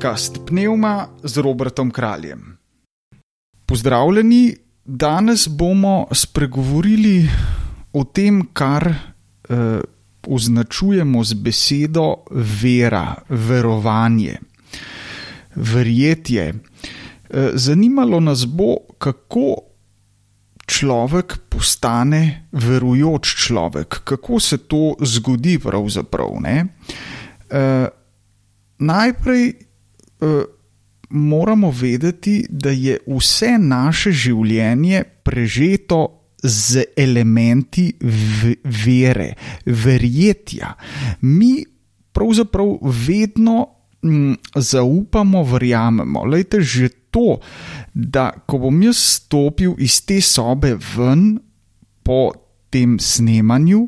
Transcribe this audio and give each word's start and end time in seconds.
podcast 0.00 0.40
Pneuma 0.48 1.08
z 1.22 1.36
Robertom 1.36 1.90
Kraljem. 1.90 2.56
Pozdravljeni, 3.66 4.56
danes 4.84 5.48
bomo 5.48 6.06
spregovorili 6.12 7.28
o 7.92 8.04
tem, 8.04 8.46
kar 8.52 8.88
eh, 8.88 8.96
označujemo 10.26 11.24
z 11.24 11.34
besedo 11.34 12.14
vera, 12.32 13.14
verovanje, 13.28 14.38
verjetje. 15.54 16.48
Eh, 16.48 17.50
zanimalo 17.54 18.20
nas 18.20 18.46
bo, 18.48 18.76
kako 18.98 19.56
človek 20.66 21.38
postane 21.48 22.48
verujoč 22.52 23.36
človek, 23.36 24.00
kako 24.04 24.40
se 24.40 24.58
to 24.58 24.94
zgodi 25.00 25.58
pravzaprav. 25.58 26.40
Eh, 26.46 26.64
najprej 28.78 29.48
uh, 29.48 29.69
moramo 31.10 31.70
vedeti, 31.70 32.46
da 32.48 32.70
je 32.70 32.98
vse 33.06 33.58
naše 33.58 34.12
življenje 34.12 35.02
prežeto 35.24 36.00
z 36.42 36.84
elementi 36.96 37.90
vere, 38.64 39.34
verjetja. 39.66 40.74
Mi 41.20 41.64
pravzaprav 42.12 42.78
vedno 43.06 43.66
m, 44.02 44.36
zaupamo, 44.56 45.42
verjamemo. 45.44 46.24
Lejte, 46.24 46.62
že 46.62 46.88
to, 47.10 47.40
da 47.92 48.30
ko 48.46 48.62
bom 48.62 48.82
jaz 48.82 49.02
stopil 49.18 49.74
iz 49.82 50.00
te 50.06 50.20
sobe 50.24 50.76
ven 50.94 51.34
po 52.06 52.30
tem 52.70 52.96
snemanju, 53.02 53.82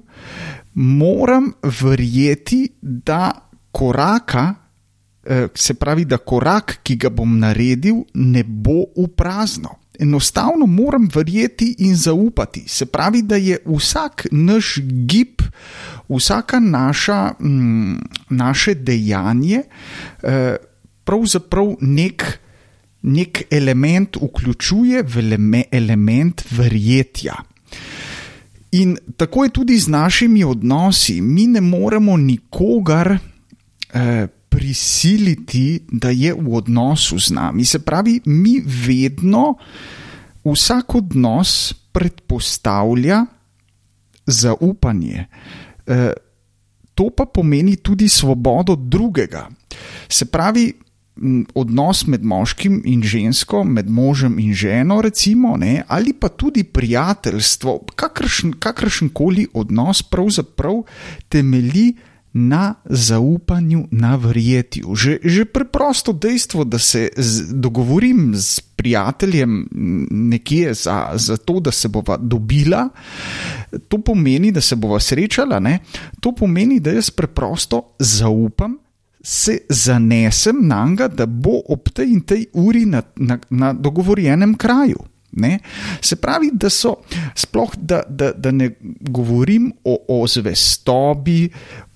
moram 0.75 1.53
verjeti, 1.63 2.67
da 2.83 3.31
koraka, 3.73 4.62
Eh, 4.62 4.62
se 5.55 5.75
pravi, 5.75 6.05
da 6.05 6.19
korak, 6.19 6.81
ki 6.83 6.97
ga 6.97 7.11
bom 7.11 7.39
naredil, 7.39 8.03
ne 8.15 8.43
bo 8.45 8.85
v 8.97 9.07
prazno. 9.17 9.79
Enostavno 9.99 10.67
moram 10.67 11.09
verjeti 11.15 11.75
in 11.79 11.95
zaupati. 11.97 12.65
Se 12.67 12.87
pravi, 12.87 13.23
da 13.23 13.37
je 13.37 13.59
vsak 13.67 14.27
naš 14.33 14.79
gib, 15.07 15.43
vsaka 16.09 16.61
naša, 16.61 17.35
mm, 17.41 17.99
naše 18.31 18.75
dejanje, 18.75 19.63
eh, 20.23 20.57
pravzaprav 21.05 21.77
nek, 21.81 22.39
nek 23.03 23.43
element 23.51 24.17
vključuje 24.17 25.03
v 25.03 25.65
element 25.71 26.43
verjetja. 26.51 27.35
In 28.73 28.97
tako 29.17 29.45
je 29.45 29.51
tudi 29.51 29.79
z 29.79 29.89
našimi 29.89 30.45
odnosi. 30.45 31.21
Mi 31.21 31.47
ne 31.47 31.61
moremo 31.61 32.17
nikogar. 32.17 33.19
Eh, 33.93 34.27
prisiliti, 34.63 35.83
da 35.91 36.15
je 36.15 36.31
v 36.39 36.55
odnosu 36.55 37.19
z 37.19 37.35
nami. 37.35 37.65
Se 37.67 37.83
pravi, 37.83 38.21
mi 38.31 38.61
vedno 38.63 39.57
vsak 40.47 40.95
odnos 40.95 41.75
predpostavlja 41.93 43.25
zaupanje. 44.27 45.27
E, 45.27 46.13
to 46.95 47.11
pa 47.11 47.27
pomeni 47.27 47.75
tudi 47.77 48.07
svobodo 48.09 48.77
drugega. 48.79 49.49
Se 50.09 50.31
pravi, 50.31 50.71
odnos 51.55 52.07
med 52.07 52.23
moškim 52.23 52.83
in 52.87 53.03
žensko, 53.03 53.65
med 53.65 53.91
možem 53.91 54.39
in 54.39 54.55
ženo, 54.55 55.01
recimo, 55.03 55.57
ne, 55.57 55.83
ali 55.89 56.15
pa 56.15 56.29
tudi 56.29 56.63
prijateljstvo, 56.65 57.81
kakršen, 58.63 59.11
koli 59.11 59.49
odnos, 59.55 60.03
pravzaprav 60.03 60.85
temelji 61.29 61.91
na 61.97 62.12
zaupanju, 62.85 63.87
na 63.91 64.17
verjetju. 64.17 64.95
Že, 64.95 65.19
že 65.25 65.45
preprosto 65.45 66.13
dejstvo, 66.13 66.65
da 66.65 66.79
se 66.79 67.09
z, 67.17 67.53
dogovorim 67.53 68.35
s 68.35 68.61
prijateljem 68.61 69.69
nekje 70.11 70.75
za, 70.75 71.11
za 71.15 71.37
to, 71.37 71.61
da 71.61 71.71
se 71.71 71.89
bova 71.89 72.17
dobila, 72.17 72.89
to 73.89 73.99
pomeni, 73.99 74.53
da 74.53 74.61
se 74.61 74.77
bova 74.77 75.01
srečala, 75.01 75.61
ne? 75.61 75.79
to 76.21 76.33
pomeni, 76.33 76.81
da 76.81 76.91
jaz 76.91 77.11
preprosto 77.11 77.95
zaupam. 77.99 78.79
Se 79.25 79.59
zanesem 79.69 80.67
na 80.67 80.87
njega, 80.87 81.09
da 81.09 81.27
bo 81.27 81.61
ob 81.69 81.89
tej 81.95 82.11
in 82.11 82.21
tej 82.21 82.47
uri 82.53 82.87
na, 82.87 83.03
na, 83.17 83.39
na 83.51 83.73
dogovorjenem 83.73 84.55
kraju. 84.55 84.99
Ne? 85.33 85.59
Se 86.01 86.17
pravi, 86.17 86.51
da 86.53 86.69
so 86.71 86.99
sploh, 87.35 87.73
da, 87.77 88.03
da, 88.09 88.33
da 88.33 88.51
ne 88.53 88.71
govorim 89.01 89.71
o, 89.85 89.97
o 90.09 90.27
zvestobi, 90.29 91.49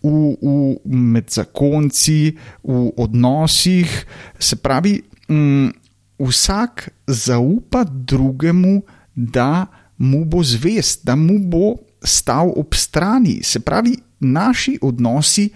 v, 0.03 0.13
v, 0.41 0.55
med 0.85 1.29
zakonci, 1.31 2.37
v 2.65 2.87
odnosih. 2.97 3.93
Se 4.39 4.57
pravi, 4.57 5.01
m, 5.29 5.37
mm, 5.37 5.73
vsak 6.19 6.89
zaupa 7.07 7.85
drugemu, 7.85 8.81
da 9.17 9.67
mu 9.99 10.25
bo 10.25 10.43
zvest, 10.45 11.05
da 11.05 11.17
mu 11.17 11.39
bo 11.39 11.77
stal 12.05 12.53
ob 12.57 12.75
strani. 12.75 13.43
Se 13.43 13.61
pravi, 13.61 13.97
naši 14.21 14.79
odnosi 14.83 15.51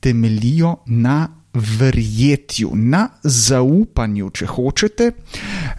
temelijo 0.00 0.76
na 0.86 1.28
verjetju, 1.54 2.70
na 2.74 3.08
zaupanju, 3.22 4.30
če 4.30 4.46
hočete, 4.46 5.12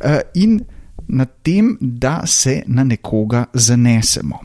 eh, 0.02 0.22
in 0.36 0.60
na 1.08 1.26
tem, 1.26 1.78
da 1.82 2.22
se 2.26 2.64
na 2.68 2.84
nekoga 2.84 3.46
zanesemo. 3.54 4.40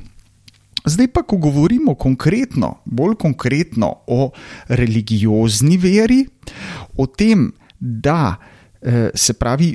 Zdaj 0.84 1.08
pa, 1.12 1.22
ko 1.22 1.36
govorimo 1.36 1.94
konkretno, 1.94 2.80
bolj 2.84 3.14
konkretno 3.20 3.90
o 4.06 4.30
religiozni 4.68 5.76
veri, 5.76 6.24
o 6.96 7.06
tem, 7.06 7.50
da 7.80 8.36
eh, 8.80 9.10
se 9.14 9.34
pravi, 9.34 9.74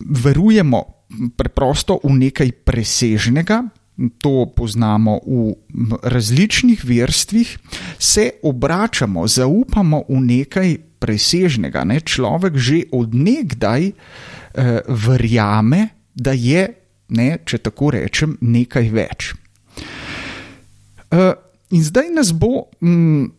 verujemo 0.00 0.82
preprosto 1.36 1.98
v 2.04 2.14
nekaj 2.18 2.52
presežnega, 2.66 3.62
to 4.18 4.48
poznamo 4.56 5.20
v 5.26 5.98
različnih 6.02 6.84
verstvih, 6.84 7.58
se 7.98 8.30
obračamo, 8.42 9.26
zaupamo 9.28 10.04
v 10.08 10.20
nekaj 10.24 10.76
presežnega. 10.98 11.84
Ne? 11.84 12.00
Človek 12.00 12.56
že 12.56 12.84
odnegdaj 12.92 13.82
eh, 13.86 13.94
verjame, 14.88 15.99
da 16.14 16.32
je, 16.32 16.66
ne, 17.08 17.28
če 17.44 17.58
tako 17.58 17.90
rečem, 17.96 18.36
nekaj 18.40 18.90
več. 18.94 19.32
Uh, 21.10 21.34
in 21.74 21.82
zdaj 21.86 22.10
nas 22.14 22.32
bo, 22.36 22.68
mm, 22.82 23.30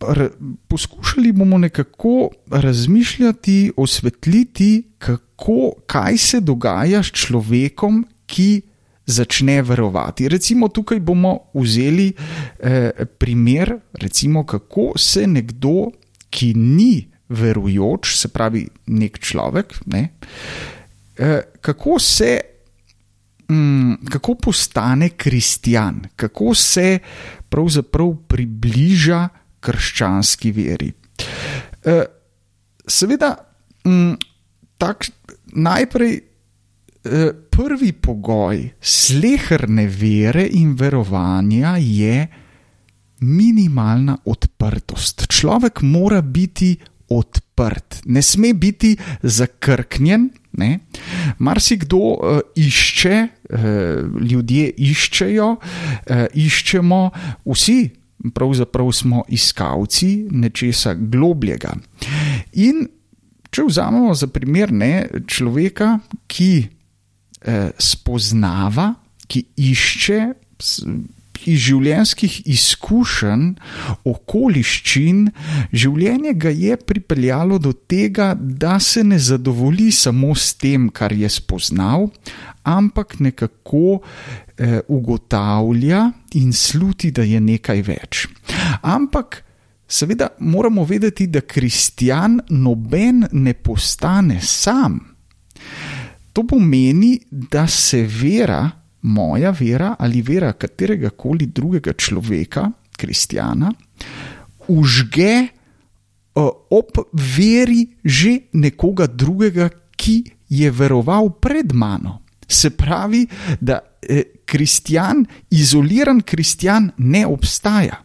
r, 0.00 0.28
poskušali 0.68 1.32
bomo 1.32 1.58
nekako 1.58 2.30
razmišljati, 2.50 3.72
osvetliti, 3.76 4.82
kako, 4.98 5.72
kaj 5.86 6.18
se 6.18 6.40
dogaja 6.40 7.02
s 7.02 7.12
človekom, 7.12 8.04
ki 8.26 8.62
začne 9.06 9.62
verovati. 9.62 10.28
Recimo, 10.28 10.68
tukaj 10.68 11.00
bomo 11.00 11.38
vzeli 11.54 12.12
eh, 12.12 12.90
primer, 13.18 13.78
recimo, 13.92 14.44
kako 14.46 14.92
se 14.98 15.26
nekdo, 15.26 15.90
ki 16.30 16.54
ni 16.54 17.06
verujoč, 17.28 18.16
se 18.18 18.28
pravi, 18.28 18.66
nek 18.86 19.18
človek, 19.18 19.78
ne, 19.86 20.02
eh, 20.10 20.75
kako 21.60 21.98
se 21.98 22.40
mm, 23.48 23.94
kako 24.10 24.34
postane 24.34 25.08
kristjan, 25.08 26.02
kako 26.16 26.54
se 26.54 26.98
pravzaprav 27.48 28.14
približa 28.28 29.28
krščanski 29.60 30.50
veri. 30.52 30.92
E, 31.84 32.04
seveda, 32.86 33.34
mm, 33.86 34.12
tak, 34.78 35.08
najprej 35.46 36.14
e, 36.16 36.22
prvi 37.50 37.92
pogoj 37.92 38.68
slehrne 38.80 39.86
vere 39.86 40.46
in 40.52 40.74
verovanja 40.78 41.76
je 41.80 42.26
minimalna 43.20 44.18
odprtost. 44.24 45.26
Človek 45.32 45.80
mora 45.82 46.20
biti 46.20 46.76
odprt, 47.08 48.02
ne 48.04 48.22
sme 48.22 48.52
biti 48.54 48.96
zakrknjen. 49.22 50.30
Marsikdo 51.38 51.98
uh, 51.98 52.40
išče, 52.56 53.16
uh, 53.50 53.60
ljudje 54.20 54.70
iščejo, 54.76 55.48
uh, 55.56 56.24
iščemo, 56.34 57.00
vsi 57.46 57.78
pravzaprav 58.34 58.92
smo 58.92 59.22
iskalci 59.28 60.26
nečesa 60.30 60.94
globljega. 60.94 61.74
In 62.52 62.86
če 63.50 63.66
vzamemo 63.68 64.14
za 64.14 64.26
primer 64.32 64.72
ne, 64.72 65.06
človeka, 65.28 65.98
ki 66.26 66.50
uh, 66.66 67.70
spoznava, 67.78 68.94
ki 69.26 69.44
išče 69.56 70.20
iz 71.46 71.62
življenjskih 71.68 72.40
izkušenj, 72.52 73.46
okoliščin, 74.06 75.24
življenje 75.72 76.34
ga 76.34 76.52
je 76.52 76.76
pripeljalo 76.76 77.58
do 77.62 77.72
tega, 77.72 78.34
da 78.36 78.78
se 78.82 79.04
ne 79.04 79.18
zadovolji 79.18 79.90
samo 79.92 80.34
s 80.34 80.54
tem, 80.60 80.88
kar 80.90 81.12
je 81.12 81.30
spoznal, 81.32 82.08
ampak 82.66 83.18
nekako 83.20 84.00
eh, 84.58 84.80
ugotavlja 84.88 86.10
in 86.34 86.52
sluti, 86.52 87.12
da 87.14 87.22
je 87.22 87.40
nekaj 87.40 87.82
več. 87.86 88.26
Ampak 88.82 89.42
seveda 89.88 90.32
moramo 90.38 90.84
vedeti, 90.84 91.26
da 91.26 91.40
kristjan 91.40 92.40
noben 92.50 93.26
ne 93.32 93.54
postane 93.54 94.40
sam. 94.42 94.98
To 96.32 96.44
pomeni, 96.44 97.16
da 97.30 97.66
se 97.66 98.02
vera, 98.04 98.66
moja 99.06 99.52
vera 99.54 99.94
ali 99.98 100.22
vera 100.22 100.52
katerega 100.52 101.10
koli 101.10 101.46
drugega 101.46 101.92
človeka, 101.92 102.70
kristjana, 102.96 103.70
užge 104.68 105.48
ob 106.36 106.98
veri 107.12 107.86
že 108.04 108.50
nekoga 108.52 109.06
drugega, 109.06 109.70
ki 109.96 110.16
je 110.52 110.70
veroval 110.70 111.30
pred 111.40 111.72
mano. 111.72 112.20
Se 112.46 112.70
pravi, 112.70 113.24
da 113.60 113.80
eh, 114.02 114.22
kristjan, 114.44 115.24
izoliran 115.50 116.20
kristjan 116.20 116.90
ne 116.98 117.24
obstaja. 117.26 117.96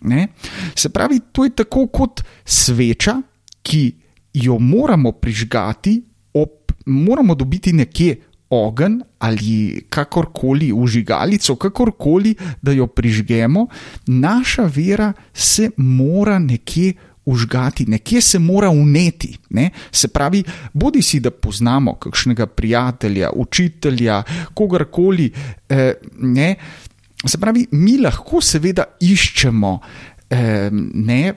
Ne? 0.00 0.28
Se 0.74 0.88
pravi, 0.88 1.20
to 1.32 1.44
je 1.44 1.50
tako 1.50 1.88
kot 1.92 2.22
sveča, 2.44 3.18
ki 3.62 3.82
jo 4.32 4.58
moramo 4.58 5.12
prižgati, 5.12 5.98
ob, 6.34 6.72
moramo 6.86 7.34
dobiti 7.34 7.72
nekje 7.72 8.16
ogenj 8.50 9.00
ali 9.18 9.86
kakorkoli 9.88 10.72
užigalico, 10.72 11.56
kakorkoli, 11.56 12.34
da 12.62 12.72
jo 12.72 12.86
prižgemo, 12.86 13.66
naša 14.06 14.62
vera 14.74 15.12
se 15.34 15.70
mora 15.76 16.38
nekje 16.38 16.94
užgati, 17.24 17.86
nekje 17.86 18.20
se 18.20 18.38
mora 18.38 18.70
uneti. 18.70 19.38
Ne? 19.50 19.70
Se 19.92 20.08
pravi, 20.08 20.42
bodi 20.72 21.02
si, 21.02 21.20
da 21.20 21.30
poznamo 21.30 21.94
kakšnega 21.94 22.46
prijatelja, 22.46 23.30
učitelja, 23.34 24.22
kogarkoli. 24.54 25.30
Eh, 25.68 25.92
se 27.26 27.38
pravi, 27.38 27.66
mi 27.70 27.98
lahko 27.98 28.40
seveda 28.40 28.84
iščemo, 29.00 29.78
eh, 30.30 30.70
ne, 30.94 31.34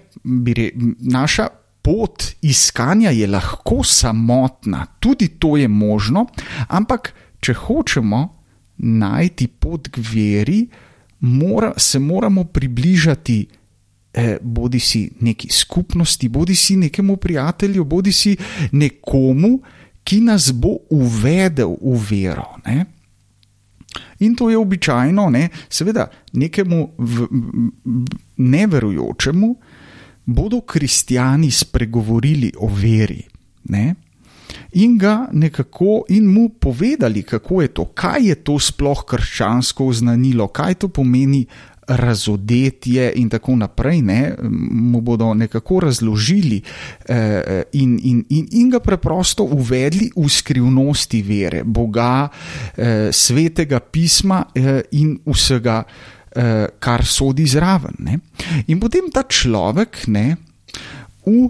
re, 0.55 0.71
naša. 0.99 1.47
Pot 1.83 2.23
iskanja 2.41 3.11
je 3.11 3.27
lahko 3.27 3.83
samotna, 3.83 4.85
tudi 4.99 5.27
to 5.39 5.57
je 5.59 5.67
možno, 5.67 6.27
ampak 6.67 7.11
če 7.43 7.53
hočemo 7.53 8.21
najti 8.77 9.47
pot 9.47 9.89
k 9.91 9.99
veri, 10.13 10.61
mora, 11.19 11.73
se 11.77 11.99
moramo 11.99 12.43
približati 12.43 13.37
eh, 14.13 14.37
bodi 14.41 14.79
si 14.79 15.09
neki 15.19 15.47
skupnosti, 15.51 16.29
bodi 16.29 16.55
si 16.55 16.75
nekemu 16.77 17.17
prijatelju, 17.17 17.83
bodi 17.83 18.11
si 18.11 18.37
nekomu, 18.71 19.59
ki 20.03 20.19
nas 20.21 20.51
bo 20.51 20.77
uvedel 20.89 21.77
v 21.81 21.99
vero. 22.09 22.47
Ne? 22.65 22.85
In 24.19 24.35
to 24.35 24.49
je 24.49 24.57
običajno, 24.57 25.29
ne? 25.29 25.49
seveda, 25.69 26.07
nekemu 26.33 26.89
v, 26.97 27.27
v, 27.29 28.05
neverujočemu 28.37 29.55
bodo 30.25 30.61
kristijani 30.61 31.51
spregovorili 31.51 32.51
o 32.57 32.67
veri. 32.67 33.23
Ne? 33.63 33.95
In 34.71 34.97
ga 34.97 35.27
nekako 35.31 36.03
in 36.09 36.25
mu 36.27 36.49
povedali, 36.49 37.23
kako 37.23 37.61
je 37.61 37.67
to, 37.67 37.85
kaj 37.85 38.27
je 38.27 38.35
to 38.35 38.59
sploh 38.59 39.05
krščansko 39.05 39.85
oznanilo, 39.87 40.47
kaj 40.47 40.73
to 40.73 40.87
pomeni 40.87 41.45
razodetje 41.87 43.11
in 43.15 43.29
tako 43.29 43.55
naprej, 43.55 44.01
ne, 44.01 44.35
mu 44.71 45.01
bodo 45.01 45.33
nekako 45.33 45.79
razložili 45.79 46.61
eh, 47.09 47.63
in, 47.71 47.99
in, 48.03 48.25
in, 48.29 48.47
in 48.51 48.69
ga 48.69 48.79
preprosto 48.79 49.43
uvedli 49.43 50.09
v 50.15 50.29
skrivnosti 50.29 51.21
vere, 51.21 51.63
Boga, 51.63 52.29
eh, 52.77 53.09
svetega 53.11 53.79
pisma 53.79 54.45
eh, 54.55 54.81
in 54.91 55.17
vsega, 55.25 55.83
kar 56.79 57.03
sodi 57.05 57.45
zraven. 57.45 57.99
Ne. 57.99 58.19
In 58.67 58.79
potem 58.81 59.11
ta 59.13 59.21
človek, 59.29 60.07
ne, 60.09 60.33
v, 61.25 61.43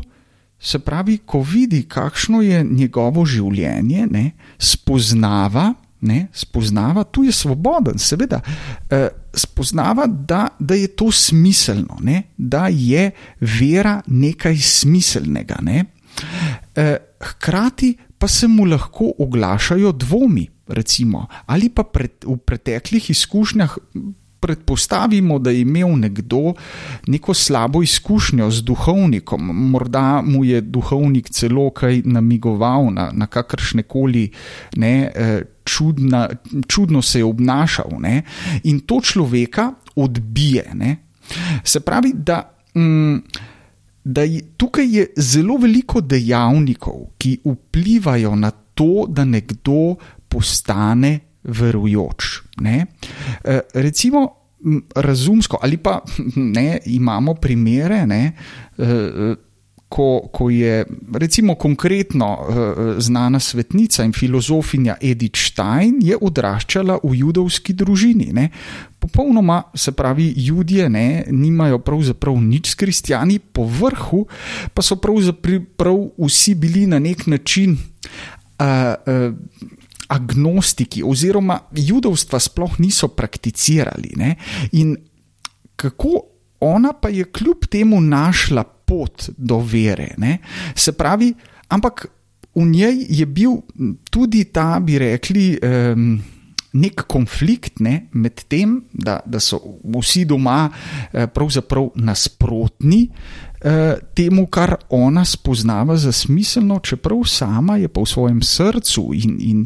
se 0.60 0.80
pravi, 0.84 1.22
ko 1.26 1.40
vidi, 1.40 1.86
kakšno 1.88 2.42
je 2.44 2.60
njegovo 2.68 3.24
življenje, 3.24 4.08
ne, 4.12 4.26
spoznava 4.60 5.70
ne, 6.04 6.28
spoznava, 6.34 7.04
tu 7.04 7.24
je 7.24 7.32
svoboden, 7.32 7.98
seveda, 8.00 8.42
eh, 8.90 9.08
spoznava, 9.34 10.08
da, 10.08 10.48
da 10.60 10.76
je 10.76 10.88
to 10.96 11.12
smiselno, 11.12 11.98
ne, 12.04 12.24
da 12.38 12.68
je 12.68 13.12
vera 13.40 14.02
nekaj 14.08 14.58
smiselnega. 14.58 15.62
Ne. 15.62 15.86
Eh, 16.76 16.98
hkrati 17.22 17.96
pa 18.18 18.28
se 18.28 18.48
mu 18.48 18.66
lahko 18.66 19.14
oglašajo 19.20 19.92
dvomi, 19.92 20.48
recimo, 20.68 21.28
ali 21.46 21.70
pa 21.70 21.84
pred, 21.84 22.24
v 22.26 22.38
preteklih 22.38 23.10
izkušnjah 23.10 23.78
predpostavimo, 24.44 25.40
da 25.40 25.52
je 25.52 25.62
imel 25.62 25.96
nekdo 26.00 26.54
neko 27.08 27.34
slabo 27.34 27.84
izkušnjo 27.84 28.50
z 28.52 28.62
duhovnikom, 28.68 29.52
morda 29.72 30.22
mu 30.26 30.44
je 30.46 30.62
duhovnik 30.62 31.30
celo 31.32 31.70
kaj 31.72 32.02
namigoval 32.06 32.92
na, 32.92 33.08
na 33.14 33.28
kakršne 33.28 33.84
koli 33.88 34.26
ne, 34.76 35.12
eh, 35.16 35.42
čudna, 35.64 36.28
čudno 36.68 37.02
se 37.02 37.20
je 37.20 37.26
obnašal 37.26 37.96
ne, 38.00 38.22
in 38.64 38.80
to 38.80 39.00
človeka 39.02 39.72
odbije. 39.96 40.70
Ne. 40.74 40.98
Se 41.64 41.80
pravi, 41.80 42.14
da. 42.14 42.44
Mm, 42.76 43.24
Da 44.06 44.26
je, 44.28 44.42
tukaj 44.60 44.90
je 44.92 45.04
zelo 45.16 45.56
veliko 45.58 46.02
dejavnikov, 46.02 47.14
ki 47.18 47.38
vplivajo 47.46 48.34
na 48.36 48.50
to, 48.52 49.06
da 49.08 49.24
nekdo 49.24 49.96
postane 50.28 51.20
verujoč. 51.44 52.42
E, 52.64 53.60
recimo, 53.74 54.28
razumsko, 54.96 55.60
ali 55.62 55.78
pa 55.78 56.02
ne, 56.36 56.80
imamo 56.86 57.34
primere, 57.34 58.06
ne, 58.08 58.32
e, 58.78 59.36
ko, 59.94 60.26
ko 60.34 60.50
je 60.50 60.86
recimo 61.14 61.56
konkretno 61.56 62.28
e, 62.34 63.02
znana 63.02 63.40
svetnica 63.40 64.04
in 64.04 64.14
filozofinja 64.14 64.96
Edith 65.02 65.38
Stein 65.38 66.00
odraščala 66.22 66.98
v 67.04 67.14
judovski 67.20 67.76
družini. 67.78 68.32
Ne. 68.34 68.48
Popolnoma, 69.00 69.62
se 69.76 69.92
pravi, 69.92 70.32
ljudje 70.48 70.90
ne, 70.90 71.26
nimajo 71.30 71.78
pravzaprav 71.86 72.40
nič 72.42 72.72
s 72.72 72.80
kristijani, 72.80 73.38
po 73.40 73.68
vrhu 73.70 74.26
pa 74.74 74.82
so 74.82 74.98
pravzaprav 74.98 76.00
vsi 76.18 76.56
bili 76.56 76.88
na 76.88 77.00
nek 77.00 77.28
način. 77.28 77.78
Uh, 78.64 78.96
uh, 79.06 79.74
agnostiki 80.14 81.04
oziroma 81.04 81.58
judovstva 81.72 82.40
sploh 82.40 82.78
niso 82.80 83.10
prakticirali. 83.16 84.14
Ne? 84.20 84.36
In 84.78 84.96
kako 85.76 86.22
ona 86.64 86.94
pa 86.94 87.10
je 87.10 87.26
kljub 87.26 87.66
temu 87.70 88.02
našla 88.02 88.64
pot 88.64 89.30
do 89.38 89.60
vere. 89.60 90.14
Ne? 90.18 90.38
Se 90.76 90.94
pravi, 90.94 91.34
ampak 91.68 92.06
v 92.56 92.66
njej 92.70 93.06
je 93.10 93.26
bil 93.26 93.58
tudi 94.12 94.46
ta, 94.54 94.78
bi 94.80 95.00
rekli, 95.02 95.58
um, 95.58 96.22
nek 96.74 97.06
konflikt 97.10 97.80
ne? 97.86 98.08
med 98.14 98.46
tem, 98.50 98.80
da, 98.94 99.20
da 99.26 99.42
so 99.42 99.60
vsi 99.84 100.26
doma 100.30 100.68
eh, 100.70 101.28
pravzaprav 101.30 101.92
nasprotni. 101.96 103.06
Eh, 103.64 103.96
temu, 104.14 104.48
kar 104.52 104.76
ona 104.90 105.26
spoznava 105.26 105.96
za 105.98 106.12
smiselno, 106.12 106.82
čeprav 106.84 107.22
sama 107.24 107.78
je 107.80 107.88
pa 107.88 108.02
v 108.02 108.10
svojem 108.12 108.42
srcu 108.44 109.06
in, 109.16 109.38
in 109.40 109.62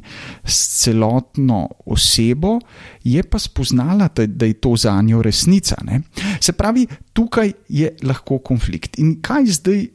s 0.45 0.83
celotno 0.83 1.63
osebo, 1.85 2.59
je 3.03 3.23
pa 3.23 3.39
spoznala, 3.39 4.09
da, 4.13 4.27
da 4.27 4.45
je 4.45 4.53
to 4.53 4.75
za 4.77 4.93
njo 5.01 5.21
resnica. 5.21 5.81
Ne? 5.83 6.01
Se 6.39 6.53
pravi, 6.53 6.85
tukaj 7.13 7.53
je 7.69 7.95
lahko 8.03 8.37
konflikt. 8.37 8.99
In 9.01 9.17
kaj 9.21 9.45
zdaj 9.45 9.87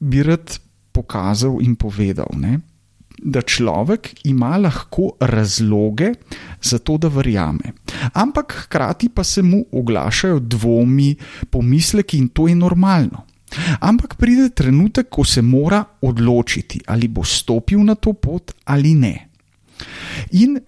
bi 0.00 0.22
rad 0.22 0.56
pokazal 0.92 1.60
in 1.60 1.76
povedal? 1.76 2.32
Ne? 2.40 2.60
Da 3.18 3.42
človek 3.42 4.14
ima 4.24 4.56
lahko 4.56 5.12
razloge 5.20 6.12
za 6.62 6.78
to, 6.78 6.98
da 6.98 7.08
verjame. 7.08 7.72
Ampak 8.12 8.54
hkrati 8.64 9.08
pa 9.08 9.24
se 9.24 9.42
mu 9.42 9.64
oglašajo 9.72 10.38
dvomi, 10.38 11.14
pomisleki 11.50 12.18
in 12.18 12.28
to 12.28 12.48
je 12.48 12.54
normalno. 12.54 13.26
Ampak 13.80 14.16
pride 14.16 14.48
trenutek, 14.50 15.08
ko 15.10 15.24
se 15.24 15.42
mora 15.42 15.84
odločiti, 16.00 16.80
ali 16.86 17.08
bo 17.08 17.24
stopil 17.24 17.84
na 17.84 17.94
to 17.94 18.12
pot 18.12 18.52
ali 18.64 18.94
ne. 18.94 19.28
In 20.32 20.60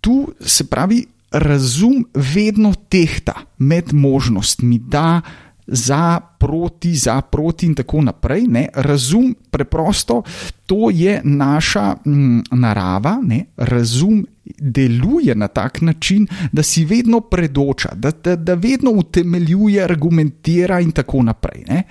tu 0.00 0.32
se 0.40 0.66
pravi, 0.66 1.04
razum 1.30 2.04
vedno 2.14 2.74
tehta 2.88 3.34
med 3.58 3.92
možnostmi, 3.92 4.78
da 4.78 5.20
za, 5.70 6.20
proti, 6.38 6.94
za, 6.94 7.20
proti 7.20 7.66
in 7.66 7.74
tako 7.74 8.02
naprej. 8.02 8.42
Ne? 8.48 8.68
Razum, 8.74 9.34
preprosto, 9.50 10.22
to 10.66 10.90
je 10.90 11.20
naša 11.24 11.96
m, 12.06 12.12
mm, 12.12 12.42
narava, 12.50 13.18
ne? 13.22 13.44
razum 13.56 14.26
deluje 14.58 15.34
na 15.34 15.48
tak 15.48 15.80
način, 15.80 16.26
da 16.52 16.62
si 16.62 16.84
vedno 16.84 17.20
predoča, 17.20 17.88
da, 17.94 18.10
da, 18.10 18.36
da 18.36 18.54
vedno 18.54 18.90
utemeljuje, 18.90 19.84
argumentira 19.84 20.80
in 20.80 20.90
tako 20.90 21.22
naprej. 21.22 21.64
Ne? 21.68 21.82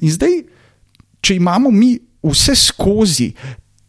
In 0.00 0.10
zdaj, 0.10 0.42
če 1.20 1.36
imamo 1.36 1.70
mi 1.70 1.98
vse 2.22 2.54
skozi 2.54 3.32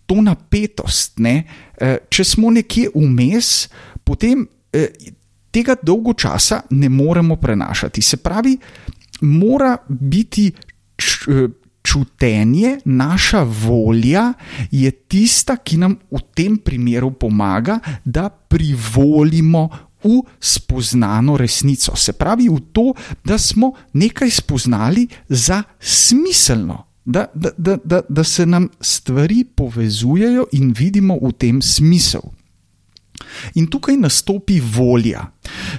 to 0.06 0.22
napetost, 0.22 1.20
ne? 1.20 1.44
Eh, 1.78 1.98
če 2.10 2.24
smo 2.24 2.52
nekje 2.52 2.92
vmes, 2.96 3.70
potem. 4.04 4.46
Eh, 4.74 4.88
tega 5.52 5.76
dolgo 5.84 6.14
časa 6.14 6.62
ne 6.70 6.90
moremo 6.90 7.36
prenašati. 7.36 8.02
Se 8.02 8.18
pravi, 8.18 8.58
mora 9.22 9.78
biti 9.88 10.52
čutenje, 11.84 12.80
naša 12.86 13.44
volja 13.44 14.34
je 14.72 14.92
tista, 14.92 15.58
ki 15.58 15.78
nam 15.78 15.98
v 16.12 16.22
tem 16.36 16.58
primeru 16.58 17.12
pomaga, 17.12 17.80
da 18.06 18.30
privolimo 18.30 19.70
v 20.04 20.22
spoznano 20.40 21.38
resnico. 21.38 21.96
Se 21.96 22.14
pravi, 22.14 22.50
v 22.50 22.60
to, 22.74 22.94
da 23.26 23.38
smo 23.38 23.74
nekaj 23.94 24.30
spoznali 24.30 25.08
za 25.30 25.64
smiselno. 25.80 26.88
Da, 27.06 27.26
da, 27.34 27.50
da, 27.58 27.78
da, 27.84 28.02
da 28.10 28.24
se 28.24 28.46
nam 28.46 28.70
stvari 28.82 29.44
povezujejo 29.56 30.46
in 30.54 30.74
vidimo 30.78 31.18
v 31.22 31.32
tem 31.34 31.62
smisel. 31.62 32.22
In 33.58 33.68
tukaj 33.68 33.98
nastopi 33.98 34.60
volja. 34.62 35.26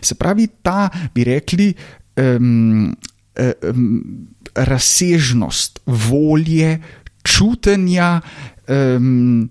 Se 0.02 0.14
pravi, 0.14 0.48
ta, 0.62 0.90
bi 1.14 1.24
rekli, 1.24 1.70
um, 2.16 2.90
um, 3.36 4.28
razsežnost 4.54 5.80
volje, 5.86 6.82
čutenja 7.22 8.20
um, 8.68 9.50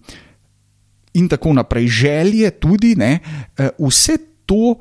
in 1.14 1.28
tako 1.28 1.54
naprej, 1.54 1.88
želje 1.88 2.52
tudi, 2.52 2.96
ne, 2.96 3.20
uh, 3.58 3.88
vse 3.88 4.18
to 4.46 4.76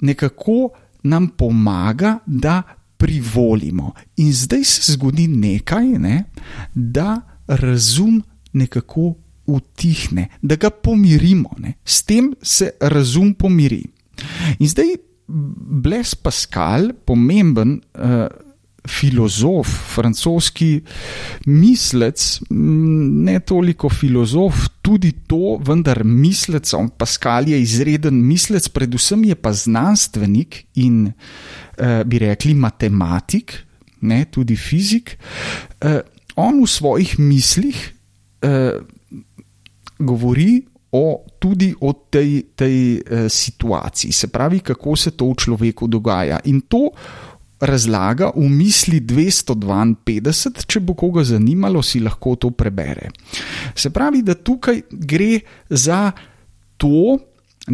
nekako 0.00 0.70
nam 1.02 1.28
pomaga, 1.28 2.18
da 2.26 2.62
privolimo. 2.96 3.92
In 4.16 4.32
zdaj 4.32 4.64
se 4.64 4.92
zgodi 4.92 5.28
nekaj, 5.28 5.84
ne, 5.84 6.24
da 6.74 7.20
razum 7.46 8.22
nekako 8.52 9.14
utihne, 9.46 10.28
da 10.42 10.56
ga 10.56 10.70
pomirimo, 10.70 11.50
ne. 11.58 11.74
s 11.84 12.02
tem 12.02 12.32
se 12.42 12.70
razum 12.80 13.34
pomiri. 13.34 13.84
In 14.58 14.68
zdaj 14.68 14.96
Blaise 15.26 16.16
Pascal, 16.20 16.92
pomemben 17.04 17.78
uh, 17.96 18.26
filozof, 18.84 19.68
francoski 19.94 20.82
mislec, 21.48 22.26
ne 22.50 23.38
toliko 23.40 23.88
filozof, 23.88 24.66
tudi 24.84 25.14
to, 25.26 25.56
vendar 25.64 26.02
mislec, 26.04 26.68
Pascal 26.98 27.48
je 27.48 27.60
izreden 27.60 28.20
mislec, 28.26 28.68
predvsem 28.68 29.24
je 29.30 29.34
pa 29.34 29.52
znanstvenik 29.52 30.66
in 30.84 31.06
uh, 31.08 32.02
bi 32.04 32.20
rekli 32.20 32.54
matematik, 32.54 33.56
ne 34.04 34.24
tudi 34.28 34.56
fizik. 34.56 35.16
Uh, 35.80 36.04
on 36.36 36.60
v 36.60 36.68
svojih 36.68 37.16
mislih 37.18 37.80
uh, 38.44 38.84
govori 39.98 40.73
o, 40.94 41.24
tudi 41.42 41.74
o 41.80 41.92
tej, 42.10 42.54
tej 42.54 42.76
uh, 43.02 43.26
situaciji, 43.28 44.12
se 44.12 44.30
pravi, 44.30 44.60
kako 44.60 44.96
se 44.96 45.10
to 45.10 45.32
v 45.32 45.38
človeku 45.42 45.90
dogaja. 45.90 46.38
In 46.46 46.62
to 46.70 46.90
razlaga 47.60 48.30
v 48.36 48.46
misli 48.50 49.00
252, 49.00 50.64
če 50.66 50.80
bo 50.80 50.94
koga 50.94 51.24
zanimalo, 51.26 51.82
si 51.82 52.02
lahko 52.02 52.36
to 52.36 52.50
prebere. 52.54 53.10
Se 53.74 53.90
pravi, 53.90 54.22
da 54.22 54.34
tukaj 54.34 54.84
gre 54.90 55.40
za 55.70 56.12
to, 56.76 57.18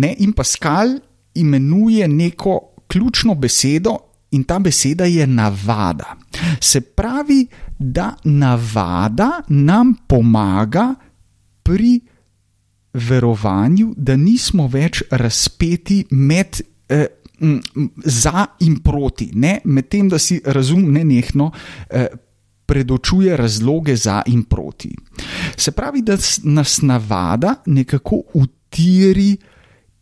ne, 0.00 0.14
in 0.24 0.32
Pascal 0.32 0.96
imenuje 1.34 2.08
neko 2.08 2.60
ključno 2.90 3.34
besedo, 3.34 3.96
in 4.30 4.44
ta 4.44 4.58
beseda 4.58 5.04
je 5.04 5.26
navada. 5.26 6.16
Se 6.60 6.80
pravi, 6.80 7.46
da 7.78 8.14
navada 8.24 9.40
nam 9.48 9.94
pomaga 10.06 10.94
pri 11.62 12.00
verovanju, 12.92 13.94
da 13.96 14.16
nismo 14.16 14.66
več 14.68 15.02
razpeti 15.10 16.04
med. 16.10 16.60
Eh, 16.88 17.06
za 18.04 18.46
in 18.60 18.82
proti, 18.84 19.30
medtem 19.64 20.08
da 20.12 20.18
si 20.18 20.42
razum 20.44 20.82
ne 20.92 21.04
nehno 21.04 21.46
eh, 21.88 22.06
predočuje 22.66 23.36
razloge 23.36 23.96
za 23.96 24.22
in 24.26 24.42
proti. 24.42 24.90
Se 25.56 25.70
pravi, 25.70 26.02
da 26.02 26.18
nas 26.42 26.82
navada 26.82 27.54
nekako 27.66 28.22
utiri 28.34 29.36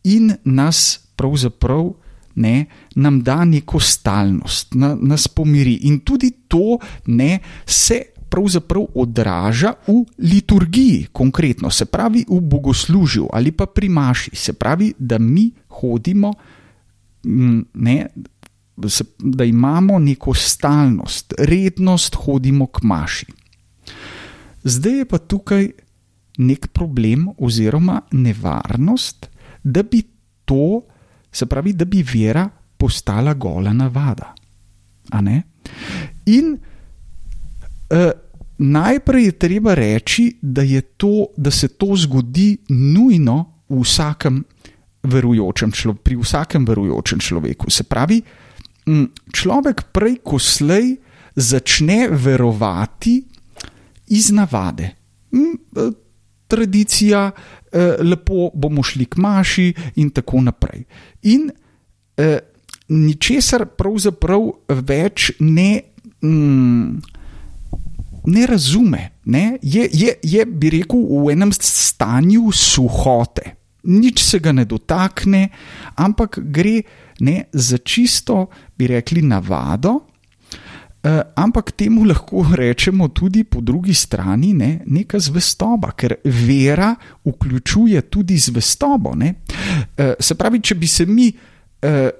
in 0.05 0.35
nas 0.45 1.01
pravzaprav 1.17 1.93
ne, 2.35 2.67
nam 2.95 3.23
da 3.23 3.45
neko 3.45 3.81
stalnost, 3.81 4.75
na, 4.75 4.97
nas 5.01 5.29
pomiri. 5.29 5.75
In 5.91 6.01
tudi 6.01 6.31
to 6.49 6.79
ne, 7.07 7.39
se 7.67 8.03
pravzaprav 8.29 8.85
odraža 8.95 9.73
v 9.87 10.05
liturgiji, 10.19 11.07
konkretno, 11.13 11.71
se 11.71 11.85
pravi 11.85 12.25
v 12.29 12.41
bogoslužju 12.41 13.29
ali 13.33 13.53
pa 13.53 13.67
pri 13.67 13.89
maši, 13.89 14.31
se 14.37 14.53
pravi, 14.53 14.93
da 14.99 15.19
mi 15.19 15.51
hodimo 15.69 16.35
ne, 17.75 18.07
da 19.19 19.45
imamo 19.45 19.99
neko 19.99 20.35
stalnost, 20.35 21.35
rednost, 21.39 22.15
hodimo 22.15 22.67
k 22.67 22.83
maši. 22.83 23.27
Zdaj 24.65 24.99
je 24.99 25.05
pa 25.05 25.19
tukaj 25.19 25.71
nek 26.39 26.69
problem, 26.73 27.29
oziroma 27.39 28.01
nevarnost, 28.13 29.29
da 29.65 29.83
bi 29.83 30.03
to, 30.45 30.83
se 31.33 31.47
pravi, 31.47 31.73
da 31.73 31.85
bi 31.85 32.03
vera 32.03 32.49
postala 32.77 33.35
gola 33.35 33.73
navada. 33.73 34.35
In 36.27 36.59
uh, 37.91 38.11
najprej 38.59 39.25
je 39.25 39.39
treba 39.39 39.75
reči, 39.75 40.39
da, 40.43 40.63
to, 40.97 41.27
da 41.37 41.51
se 41.51 41.69
to 41.69 41.97
zgodi 41.97 42.57
nujno 42.69 43.65
v 43.69 43.83
vsakem 43.83 44.45
verujočem 45.03 45.73
človeku, 45.73 46.03
pri 46.03 46.17
vsakem 46.17 46.65
verujočem 46.67 47.21
človeku. 47.21 47.71
Se 47.71 47.85
pravi, 47.85 48.23
človek 49.33 49.93
prej 49.93 50.19
ko 50.25 50.39
slej 50.41 50.97
začne 51.37 52.09
verovati 52.11 53.23
iz 54.17 54.31
navade. 54.35 54.91
E, 55.31 55.91
tradicija, 56.49 57.31
e, 57.31 57.87
lepo 58.03 58.51
bomo 58.55 58.83
šli 58.83 59.07
k 59.07 59.21
maši, 59.21 59.69
in 60.01 60.11
tako 60.11 60.41
naprej. 60.41 60.85
In 61.23 61.51
eh, 62.19 62.39
ničesar 62.89 63.67
pravzaprav 63.79 64.49
več 64.89 65.31
ne, 65.45 65.83
mm, 66.25 67.18
ne 68.29 68.47
razume. 68.47 69.03
Ne? 69.25 69.59
Je, 69.63 69.89
je, 69.93 70.15
je, 70.23 70.45
bi 70.47 70.73
rekel, 70.79 71.01
v 71.25 71.33
enem 71.33 71.53
stanju 71.53 72.53
suhote 72.53 73.59
nič 73.89 74.23
se 74.25 74.39
ga 74.39 74.53
ne 74.53 74.65
dotakne, 74.69 75.49
ampak 75.97 76.41
gre 76.53 76.83
ne, 77.25 77.49
za 77.53 77.79
čisto, 77.79 78.49
bi 78.77 78.87
rekli, 78.87 79.23
navado. 79.23 80.05
Uh, 80.99 81.23
ampak 81.39 81.79
temu 81.79 82.03
lahko 82.03 82.43
rečemo 82.59 83.09
tudi 83.15 83.45
po 83.47 83.63
drugi 83.63 83.95
strani 83.95 84.51
ne, 84.53 84.71
neka 84.83 85.21
zvestoba, 85.23 85.95
ker 85.95 86.17
vera 86.27 86.91
vključuje 87.23 88.03
tudi 88.11 88.35
zvestobo. 88.35 89.15
Uh, 89.15 90.19
se 90.19 90.35
pravi, 90.35 90.59
če 90.61 90.75
bi 90.75 90.91
se 90.91 91.07
mi 91.07 91.31
uh, 91.31 92.11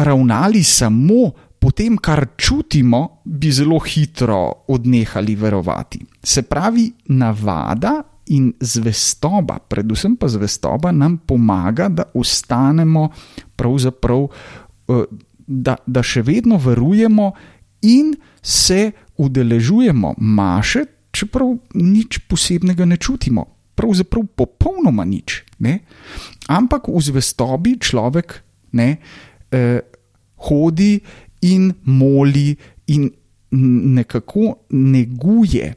ravnali 0.00 0.64
samo 0.64 1.28
po 1.64 1.70
tem, 1.72 1.96
kar 1.96 2.36
čutimo, 2.36 3.24
bi 3.24 3.48
zelo 3.48 3.78
hitro 3.80 4.68
odnehali 4.68 5.32
verovati. 5.36 6.02
Se 6.22 6.42
pravi, 6.44 6.90
navada 7.16 8.02
in 8.36 8.50
zvestoba, 8.60 9.56
predvsem 9.64 10.18
pa 10.20 10.28
zvestoba, 10.28 10.92
nam 10.92 11.16
pomaga, 11.24 11.88
da 11.88 12.04
ostanemo, 12.14 13.08
eh, 13.08 15.04
da, 15.46 15.76
da 15.86 16.02
še 16.04 16.22
vedno 16.22 16.60
verujemo 16.60 17.32
in 17.88 18.12
se 18.42 18.92
udeležujemo 19.16 20.14
maše, 20.20 20.84
čeprav 21.16 21.48
nič 21.80 22.26
posebnega 22.28 22.84
ne 22.84 23.00
čutimo. 23.00 23.46
Pravzaprav 23.74 24.28
popolnoma 24.36 25.08
nič. 25.08 25.40
Ne? 25.64 25.78
Ampak 26.52 26.92
v 26.92 27.00
zvestobi 27.00 27.78
človek 27.80 28.36
ne, 28.76 29.00
eh, 29.48 29.80
hodi 30.44 31.00
in 31.44 31.72
moli 31.84 32.54
in 32.86 33.10
nekako 33.94 34.54
neguje 34.70 35.74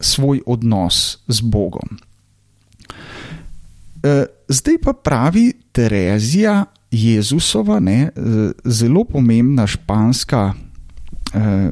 svoj 0.00 0.40
odnos 0.46 1.18
z 1.28 1.40
Bogom. 1.40 1.98
E, 4.02 4.24
zdaj 4.48 4.78
pa 4.82 4.92
pravi 4.92 5.52
Terezija 5.72 6.64
Jezusova, 6.90 7.80
ne, 7.80 8.00
e, 8.02 8.10
zelo 8.64 9.04
pomembna 9.04 9.66
španska 9.66 10.54
eh, 11.34 11.70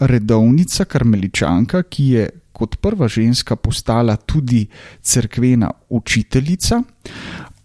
redovnica, 0.00 0.84
karmeličanka, 0.84 1.82
ki 1.82 2.04
je 2.04 2.28
kot 2.52 2.76
prva 2.82 3.08
ženska 3.08 3.56
postala 3.56 4.16
tudi 4.16 4.66
crkvena 5.02 5.70
učiteljica. 5.88 6.82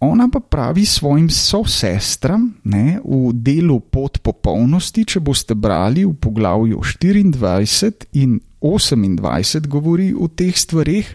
Ona 0.00 0.28
pa 0.32 0.40
pravi 0.40 0.84
svojim 0.84 1.30
sosestram 1.30 2.54
ne, 2.64 2.98
v 3.04 3.32
delu 3.32 3.78
pod 3.80 4.18
popolnosti, 4.18 5.04
če 5.04 5.20
boste 5.20 5.54
brali 5.54 6.04
v 6.04 6.12
poglavju 6.14 6.82
24 6.82 8.08
in 8.20 8.40
28 8.60 9.68
govori 9.68 10.12
o 10.16 10.28
teh 10.28 10.56
stvarih. 10.56 11.08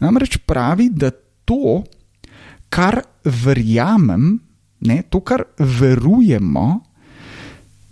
Namreč 0.00 0.38
pravi, 0.46 0.90
da 0.92 1.10
to, 1.44 1.82
kar 2.68 3.02
verjamem, 3.24 4.36
ne, 4.80 5.02
to, 5.10 5.20
kar 5.20 5.44
verujemo, 5.58 6.68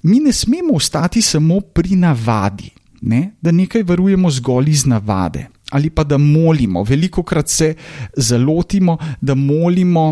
mi 0.04 0.20
ne 0.20 0.32
smemo 0.32 0.74
ostati 0.76 1.22
samo 1.22 1.60
pri 1.60 1.96
navadi, 1.96 2.70
ne? 3.02 3.36
da 3.40 3.52
nekaj 3.52 3.82
varujemo 3.82 4.30
zgolj 4.30 4.70
iz 4.70 4.86
navade. 4.86 5.48
Ali 5.74 5.90
pa 5.90 6.04
da 6.06 6.18
molimo, 6.18 6.84
veliko 6.86 7.22
krat 7.26 7.48
se 7.50 7.74
zalotimo, 8.16 8.96
da 9.20 9.34
molimo, 9.34 10.06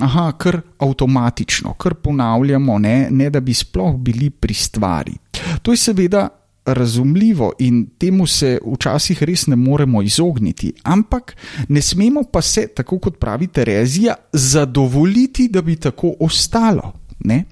aha, 0.00 0.32
kar 0.38 0.60
avtomatično, 0.78 1.74
kar 1.74 1.94
ponavljamo, 1.94 2.78
ne, 2.78 3.08
ne 3.10 3.30
da 3.30 3.40
bi 3.40 3.54
sploh 3.54 3.96
bili 3.96 4.30
pri 4.30 4.54
stvari. 4.54 5.16
To 5.62 5.74
je 5.74 5.76
seveda 5.76 6.28
razumljivo 6.74 7.52
in 7.58 7.86
temu 7.98 8.26
se 8.26 8.58
včasih 8.72 9.22
res 9.22 9.46
ne 9.46 9.56
moremo 9.56 10.02
izogniti, 10.02 10.72
ampak 10.82 11.36
ne 11.68 11.82
smemo 11.82 12.22
pa 12.32 12.42
se, 12.42 12.66
tako 12.76 12.98
kot 12.98 13.18
pravi 13.18 13.46
Terezija, 13.46 14.14
zadovoljiti, 14.32 15.48
da 15.48 15.62
bi 15.62 15.76
tako 15.76 16.14
ostalo. 16.20 16.92
Ne? 17.24 17.44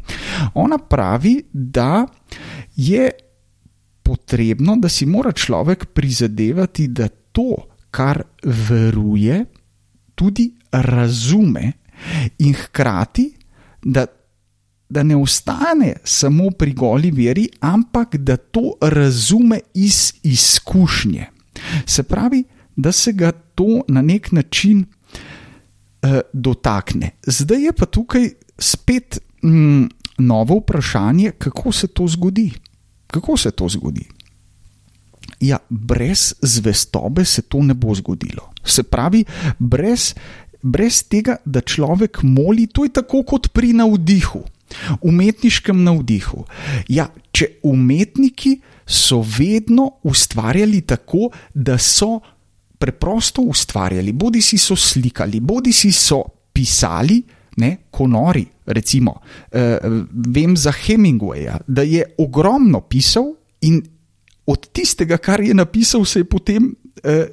Ona 0.55 0.79
pravi, 0.79 1.43
da 1.53 2.07
je 2.77 3.11
potrebno, 4.03 4.77
da 4.77 4.89
si 4.89 5.07
mora 5.07 5.33
človek 5.33 5.87
prizadevati, 5.87 6.89
da 6.89 7.09
to, 7.37 7.67
kar 7.93 8.23
veruje, 8.43 9.43
tudi 10.17 10.49
razume, 10.73 11.73
in 12.45 12.55
hkrati, 12.57 13.31
da 13.85 14.07
da 14.89 15.03
ne 15.03 15.17
ostane 15.17 15.95
samo 16.05 16.51
pri 16.51 16.73
goli 16.73 17.11
veri, 17.11 17.49
ampak 17.61 18.17
da 18.17 18.37
to 18.37 18.73
razume 18.81 19.61
iz 19.75 20.13
izkušnje. 20.23 21.27
Se 21.87 22.03
pravi, 22.03 22.45
da 22.77 22.93
se 22.93 23.13
ga 23.13 23.33
to 23.33 23.83
na 23.89 24.03
nek 24.03 24.33
način 24.33 24.85
uh, 24.85 26.11
dotakne. 26.33 27.11
Zdaj 27.27 27.65
je 27.65 27.73
pa 27.73 27.87
tukaj 27.87 28.31
spet 28.59 29.19
mm, 29.43 29.85
novo 30.19 30.59
vprašanje, 30.59 31.33
kako 31.39 31.73
se 31.73 31.87
to 31.87 32.07
zgodi. 32.09 32.53
Kako 33.07 33.37
se 33.37 33.51
to 33.51 33.69
zgodi? 33.69 34.09
Ja, 35.41 35.59
brez 35.69 36.35
zvestobe 36.43 37.25
se 37.25 37.43
to 37.43 37.63
ne 37.63 37.75
bo 37.75 37.95
zgodilo. 37.95 38.51
Se 38.65 38.83
pravi, 38.83 39.25
brez, 39.59 40.15
brez 40.63 41.03
tega, 41.05 41.37
da 41.45 41.61
človek 41.61 42.23
moli, 42.23 42.67
to 42.67 42.85
je 42.85 42.95
tako 43.01 43.23
kot 43.23 43.53
pri 43.53 43.73
navdihu 43.77 44.45
umetniškem 45.01 45.85
navdihu. 45.85 46.45
Ja, 46.89 47.09
če 47.33 47.49
umetniki 47.67 48.57
so 48.87 49.23
vedno 49.39 49.91
ustvarjali 50.07 50.83
tako, 50.87 51.31
da 51.55 51.79
so 51.79 52.21
preprosto 52.79 53.43
ustvarjali, 53.43 54.13
bodi 54.13 54.43
si 54.43 54.59
so 54.59 54.77
slikali, 54.77 55.41
bodi 55.41 55.73
si 55.73 55.93
so 55.93 56.23
pisali, 56.53 57.23
ne, 57.57 57.77
konori. 57.91 58.45
Recimo, 58.67 59.21
uh, 59.21 59.61
vem 60.11 60.57
za 60.57 60.73
Hemingwaya, 60.75 61.61
da 61.67 61.83
je 61.87 62.03
ogromno 62.19 62.81
pisal 62.81 63.31
in 63.63 63.81
od 64.47 64.69
tistega, 64.73 65.19
kar 65.19 65.41
je 65.41 65.55
napisal, 65.55 66.05
se 66.05 66.21
je 66.21 66.25
potem. 66.25 66.75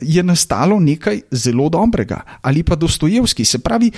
Je 0.02 0.24
nastalo 0.24 0.76
nekaj 0.80 1.22
zelo 1.32 1.70
dobrega, 1.70 2.20
ali 2.42 2.64
pa 2.64 2.76
Dostojevski. 2.76 3.46
Se 3.46 3.60
pravi, 3.60 3.92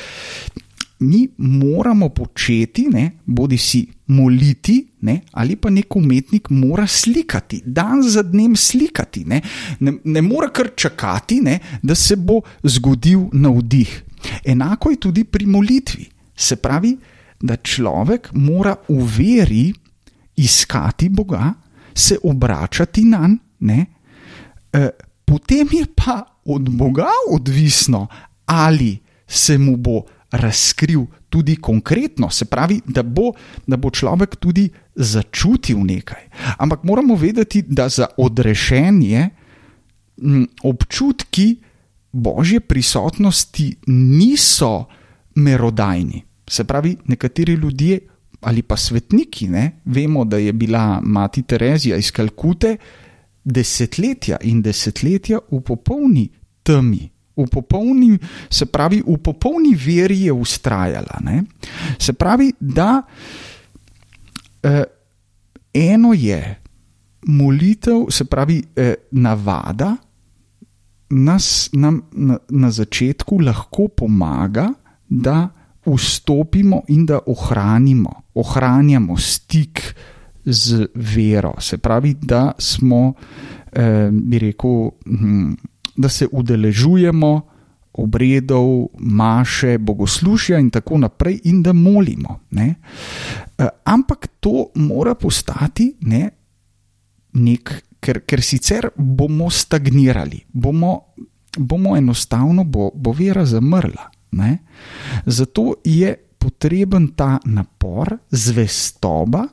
mi 0.99 1.27
moramo 1.37 2.09
početi, 2.09 2.85
ne, 2.87 3.11
bodi 3.25 3.57
si 3.57 3.81
moliti, 4.07 4.77
ne, 5.01 5.21
ali 5.31 5.55
pa 5.55 5.69
nek 5.69 5.95
umetnik 5.95 6.49
mora 6.49 6.85
slikati, 6.87 7.61
dan 7.65 8.03
za 8.03 8.23
dnem 8.23 8.55
slikati. 8.55 9.25
Ne, 9.25 9.41
ne, 9.79 9.97
ne 10.03 10.21
more 10.21 10.51
kar 10.53 10.69
čakati, 10.75 11.41
ne, 11.41 11.59
da 11.81 11.95
se 11.95 12.15
bo 12.15 12.39
zgodil 12.63 13.25
navdih. 13.33 14.03
Enako 14.45 14.91
je 14.93 14.99
tudi 14.99 15.23
pri 15.23 15.45
molitvi. 15.45 16.05
Se 16.35 16.55
pravi, 16.55 16.95
da 17.41 17.57
človek 17.57 18.29
mora 18.33 18.75
v 18.87 19.01
veri 19.17 19.73
iskati 20.35 21.09
Boga, 21.09 21.53
se 21.95 22.17
obračati 22.23 23.03
na 23.03 23.37
njega, 23.59 23.85
e, 24.73 24.89
potem 25.25 25.67
je 25.71 25.85
pa 25.95 26.23
od 26.45 26.69
Boga 26.69 27.07
odvisno, 27.31 28.07
ali 28.45 28.97
se 29.27 29.57
mu 29.57 29.77
bo 29.77 30.01
razkril 30.31 31.05
tudi 31.29 31.55
konkretno, 31.55 32.29
se 32.29 32.45
pravi, 32.45 32.81
da 32.85 33.03
bo, 33.03 33.31
da 33.67 33.77
bo 33.77 33.89
človek 33.89 34.35
tudi 34.35 34.69
začutil 34.95 35.79
nekaj. 35.79 36.29
Ampak 36.57 36.83
moramo 36.83 37.15
vedeti, 37.15 37.61
da 37.61 37.89
za 37.89 38.07
odrešenje 38.17 39.29
občutki 40.63 41.55
božje 42.11 42.59
prisotnosti 42.59 43.75
niso 43.87 44.85
merodajni. 45.35 46.23
Se 46.47 46.63
pravi, 46.63 46.97
nekateri 47.05 47.53
ljudje 47.53 47.99
ali 48.45 48.61
pa 48.61 48.77
svetniki, 48.77 49.47
ne, 49.49 49.81
vemo, 49.85 50.25
da 50.25 50.37
je 50.37 50.53
bila 50.53 51.01
mati 51.03 51.43
Terezija 51.43 51.97
iz 51.97 52.11
Kalkute 52.11 52.77
desetletja 53.43 54.37
in 54.41 54.61
desetletja 54.61 55.39
v 55.51 55.61
popolni 55.65 56.29
temi 56.63 57.09
v 57.35 57.47
popolni, 57.51 58.15
se 58.49 58.65
pravi, 58.65 59.01
v 59.03 59.17
popolni 59.19 59.75
veri 59.75 60.25
je 60.25 60.33
ustrajala. 60.33 61.19
Ne? 61.23 61.43
Se 61.99 62.13
pravi, 62.13 62.53
da 62.59 63.01
eh, 64.63 64.83
eno 65.73 66.13
je 66.13 66.39
molitev, 67.27 68.07
se 68.09 68.25
pravi, 68.25 68.61
eh, 68.75 68.95
navada. 69.11 69.95
Nas, 71.09 71.69
nam 71.73 72.01
na, 72.11 72.39
na 72.49 72.71
začetku 72.71 73.37
lahko 73.39 73.87
pomaga, 73.87 74.71
da 75.05 75.49
vstopimo 75.85 76.83
in 76.87 77.05
da 77.05 77.19
ohranimo, 77.25 78.23
ohranjamo 78.33 79.17
stik 79.17 79.95
z 80.45 80.87
vero. 80.93 81.55
Se 81.59 81.77
pravi, 81.77 82.15
da 82.21 82.51
smo, 82.57 83.13
eh, 83.71 84.09
bi 84.11 84.39
rekel, 84.39 84.89
hm, 85.05 85.53
da 85.95 86.09
se 86.09 86.27
udeležujemo 86.31 87.41
obredov, 87.93 88.87
maše, 88.99 89.77
bogoslužja 89.77 90.59
in 90.59 90.69
tako 90.69 90.97
naprej, 90.97 91.39
in 91.43 91.61
da 91.63 91.73
molimo. 91.73 92.39
Ne? 92.51 92.75
Eh, 93.57 93.67
ampak 93.83 94.27
to 94.39 94.69
mora 94.75 95.15
postati 95.15 95.95
ne, 96.01 96.29
nek, 97.33 97.71
ker, 97.99 98.21
ker 98.27 98.41
sicer 98.43 98.89
bomo 98.95 99.49
stagnirali, 99.49 100.43
bomo, 100.51 101.13
bomo 101.57 101.95
enostavno, 101.97 102.63
bo, 102.63 102.91
bo 102.93 103.11
vera 103.11 103.45
zamrla. 103.45 104.11
Ne? 104.35 104.57
Zato 105.25 105.79
je 105.83 106.11
potreben 106.37 107.07
ta 107.15 107.39
napor, 107.45 108.17
zvestoba, 108.29 109.47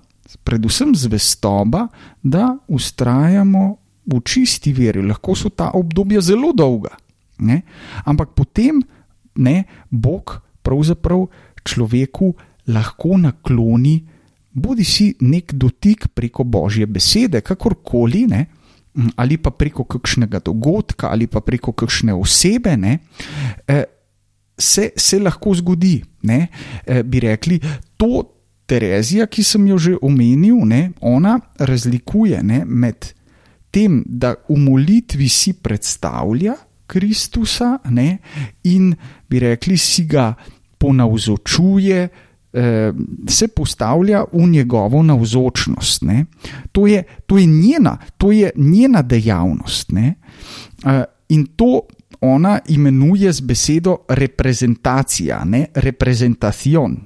predvsem 0.44 0.94
zvestoba, 0.96 1.86
da 2.22 2.50
ustrajamo 2.68 3.62
v 4.06 4.20
čisti 4.26 4.72
veri, 4.74 5.02
lahko 5.06 5.36
so 5.38 5.52
ta 5.54 5.70
obdobja 5.78 6.20
zelo 6.20 6.52
dolga. 6.52 6.96
Ne? 7.46 7.62
Ampak 8.04 8.34
potem 8.34 8.82
ne, 9.38 9.62
Bog 9.90 10.40
pravzaprav 10.62 11.26
človeku 11.62 12.32
lahko 12.70 13.18
nakloni, 13.18 14.02
bodi 14.52 14.84
si 14.84 15.12
nek 15.20 15.54
dotik 15.54 16.10
preko 16.14 16.44
božje 16.44 16.86
besede, 16.86 17.40
kakorkoli, 17.40 18.26
ne, 18.28 18.46
ali 19.16 19.38
pa 19.40 19.50
preko 19.50 19.86
kakšnega 19.88 20.42
dogodka, 20.44 21.08
ali 21.08 21.26
pa 21.26 21.40
preko 21.40 21.72
kakšne 21.72 22.14
osebe, 22.14 22.76
ne, 22.76 22.98
eh, 23.66 23.84
se, 24.62 24.90
se 24.96 25.18
lahko 25.18 25.54
zgodi. 25.58 25.96
Ne, 26.22 26.46
eh, 26.86 27.02
bi 27.02 27.20
rekli, 27.20 27.58
to 27.98 28.22
Terezija, 28.66 29.26
ki 29.26 29.42
sem 29.44 29.66
jo 29.66 29.78
že 29.78 29.96
omenil, 30.00 30.62
ne, 30.64 30.92
ona 31.02 31.34
razlikuje 31.58 32.38
ne, 32.46 32.62
med 32.64 33.10
tem, 33.74 34.02
da 34.06 34.36
v 34.48 34.58
molitvi 34.60 35.28
si 35.28 35.56
predstavlja 35.58 36.54
Kristusa 36.86 37.78
ne, 37.90 38.20
in 38.70 38.92
bi 39.28 39.40
rekli, 39.42 39.76
si 39.80 40.06
ga 40.06 40.30
ponavzočuje, 40.78 41.98
eh, 42.52 42.92
se 43.28 43.48
postavlja 43.48 44.24
v 44.32 44.46
njegovo 44.48 45.02
navzočnost. 45.02 46.04
To 46.72 46.86
je, 46.86 47.02
to, 47.26 47.38
je 47.38 47.46
njena, 47.46 47.96
to 48.16 48.32
je 48.32 48.50
njena 48.56 49.02
dejavnost. 49.02 49.92
Ne, 49.92 50.14
eh, 50.86 51.04
in 51.28 51.46
to 51.56 51.82
ona 52.22 52.58
imenuje 52.68 53.32
z 53.32 53.40
besedo 53.40 53.96
reprezentacija, 54.08 55.44
ne, 55.44 55.66
reprezentacijon. 55.74 56.96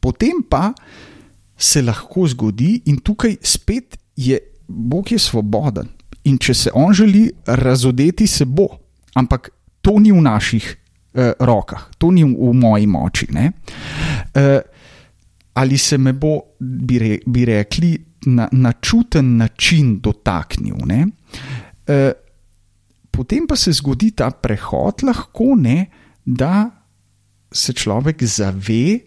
Potem 0.00 0.42
pa 0.48 0.72
se 1.56 1.82
lahko 1.82 2.26
zgodi, 2.26 2.80
in 2.86 3.00
tukaj 3.04 3.36
spet 3.42 3.98
je 4.16 4.38
Bog 4.70 5.12
je 5.12 5.18
svoboden 5.18 5.88
in 6.24 6.38
če 6.38 6.54
se 6.54 6.70
on 6.74 6.94
želi 6.94 7.24
razodeti, 7.46 8.26
se 8.26 8.44
bo, 8.44 8.68
ampak 9.14 9.50
to 9.82 9.98
ni 9.98 10.12
v 10.12 10.20
naših 10.22 10.66
eh, 11.14 11.32
rokah, 11.40 11.88
to 11.98 12.10
ni 12.12 12.24
v, 12.24 12.52
moji 12.54 12.86
moči. 12.86 13.26
Eh, 13.34 14.60
ali 15.54 15.78
se 15.78 15.98
me 15.98 16.12
bo, 16.12 16.56
bi, 16.60 16.98
re, 16.98 17.18
bi 17.26 17.44
rekli, 17.44 17.96
na, 18.26 18.48
na 18.52 18.72
čuten 18.72 19.36
način 19.36 19.98
dotaknil. 20.00 20.76
Eh, 21.86 22.12
potem 23.10 23.46
pa 23.46 23.56
se 23.56 23.72
zgodi 23.72 24.10
ta 24.16 24.30
prehod, 24.30 25.04
lahko 25.06 25.54
ne, 25.56 25.86
da 26.24 26.70
se 27.52 27.72
človek 27.72 28.22
zave 28.24 28.98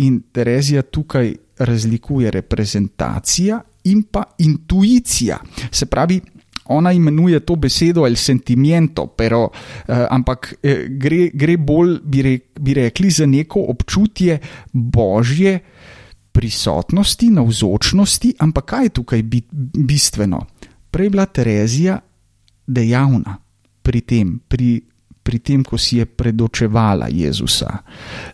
in 0.00 0.20
Terezija 0.32 0.82
tukaj 0.82 1.34
razlikuje 1.58 2.30
reprezentacija 2.30 3.60
in 3.84 4.02
pa 4.02 4.22
intuicija. 4.38 5.38
Se 5.70 5.86
pravi, 5.86 6.20
ona 6.70 6.92
imenuje 6.92 7.40
to 7.40 7.56
besedo 7.56 8.06
el 8.06 8.16
sentimento, 8.16 9.06
pero, 9.06 9.50
eh, 9.88 10.06
ampak 10.10 10.54
eh, 10.62 10.86
gre, 10.88 11.30
gre 11.34 11.56
bolj, 11.56 11.98
bi, 12.04 12.22
re, 12.22 12.38
bi 12.60 12.74
rekli, 12.74 13.10
za 13.10 13.26
neko 13.26 13.64
občutje 13.68 14.38
božje 14.72 15.58
prisotnosti, 16.32 17.30
navzočnosti, 17.30 18.34
ampak 18.38 18.64
kaj 18.64 18.84
je 18.84 18.94
tukaj 19.00 19.22
bistveno? 19.74 20.46
Prej 20.90 21.06
je 21.06 21.10
bila 21.10 21.26
Terezija 21.26 21.98
dejavna 22.70 23.36
pri 23.82 24.00
tem, 24.06 24.38
pri, 24.48 24.78
pri 25.22 25.38
tem, 25.42 25.64
ko 25.66 25.74
si 25.74 25.98
je 25.98 26.06
predočevala 26.06 27.10
Jezusa. 27.10 27.82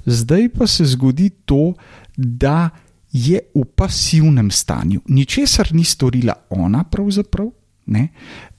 Zdaj 0.05 0.49
pa 0.53 0.69
se 0.69 0.85
zgodi 0.85 1.31
to, 1.49 1.73
da 2.17 2.71
je 3.13 3.41
v 3.55 3.65
pasivnem 3.65 4.51
stanju. 4.51 5.01
Ničesar 5.09 5.73
ni 5.73 5.85
storila 5.85 6.35
ona, 6.51 6.85
pravzaprav, 6.85 7.49
ne, 7.87 8.09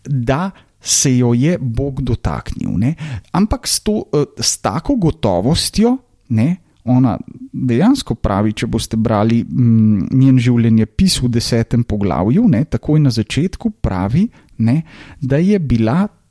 da 0.04 0.52
se 0.82 1.18
jo 1.18 1.34
je 1.34 1.58
Bog 1.58 2.02
dotaknil. 2.02 2.72
Ne. 2.78 2.96
Ampak 3.32 3.68
s, 3.68 3.80
to, 3.80 4.06
eh, 4.14 4.26
s 4.42 4.58
tako 4.62 4.96
gotovostjo, 4.96 5.98
ne, 6.30 6.56
ona 6.88 7.18
dejansko 7.52 8.16
pravi, 8.16 8.54
če 8.54 8.68
boste 8.72 8.98
brali 8.98 9.42
mm, 9.44 10.08
njen 10.14 10.40
življenje 10.40 10.86
pis 10.86 11.20
v 11.22 11.30
desetem 11.32 11.84
poglavju, 11.84 12.48
ne, 12.48 12.64
takoj 12.66 13.02
na 13.04 13.12
začetku 13.12 13.74
pravi, 13.84 14.28
ne, 14.58 14.82
da, 15.22 15.38
je 15.38 15.60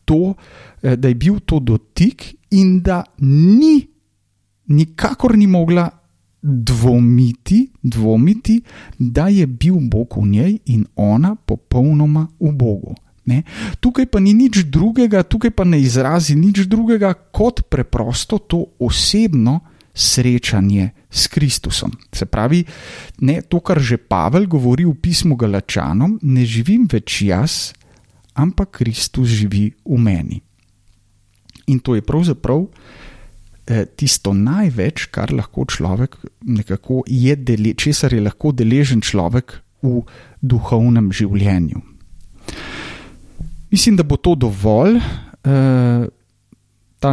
to, 0.04 0.34
eh, 0.82 0.96
da 0.96 1.08
je 1.08 1.14
bil 1.14 1.40
to 1.44 1.58
dotik 1.60 2.34
in 2.50 2.80
da 2.80 3.04
ni, 3.18 3.86
nikakor 4.66 5.36
ni 5.36 5.46
mogla 5.46 5.90
dvomiti, 6.42 7.70
dvomiti, 7.82 8.60
da 8.98 9.28
je 9.28 9.46
bil 9.46 9.74
Bog 9.80 10.14
v 10.16 10.28
njej 10.28 10.58
in 10.66 10.86
ona 10.96 11.34
popolnoma 11.34 12.26
v 12.40 12.52
Bogu. 12.52 12.94
Ne? 13.26 13.42
Tukaj 13.80 14.06
pa 14.06 14.22
ni 14.22 14.34
nič 14.34 14.62
drugega, 14.70 15.22
tukaj 15.26 15.50
pa 15.50 15.64
ne 15.66 15.80
izrazi 15.82 16.36
nič 16.38 16.70
drugega 16.70 17.14
kot 17.34 17.66
preprosto 17.66 18.38
to 18.38 18.78
osebno 18.78 19.60
srečanje 19.96 20.90
s 21.10 21.26
Kristusom. 21.26 21.90
Se 22.12 22.26
pravi, 22.26 22.62
ne, 23.24 23.40
to, 23.42 23.58
kar 23.64 23.80
že 23.80 23.96
Pavel 23.96 24.46
govori 24.46 24.84
v 24.84 24.94
pismu 24.94 25.34
Galačanom, 25.40 26.20
ne 26.22 26.44
živim 26.44 26.84
več 26.84 27.24
jaz, 27.24 27.72
ampak 28.36 28.78
Kristus 28.78 29.32
živi 29.32 29.72
v 29.84 29.96
meni. 29.98 30.38
In 31.66 31.80
to 31.82 31.96
je 31.96 32.02
pravzaprav 32.04 32.68
Eh, 33.66 33.82
tisto 33.98 34.30
največ, 34.30 35.08
kar 35.10 35.32
lahko 35.34 35.64
človek 35.66 36.14
nekako 36.46 37.02
je, 37.10 37.34
dele, 37.34 37.74
česar 37.74 38.14
je 38.14 38.22
lahko 38.22 38.52
deležen 38.54 39.02
človek 39.02 39.58
v 39.82 40.04
duhovnem 40.38 41.10
življenju. 41.10 41.82
Mislim, 43.74 43.96
da 43.98 44.06
bo 44.06 44.22
to 44.22 44.36
dovolj, 44.38 45.00
eh, 45.42 46.06
ta, 47.02 47.12